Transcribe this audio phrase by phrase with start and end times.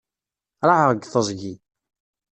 [0.67, 1.53] Raεeɣ deg teẓgi.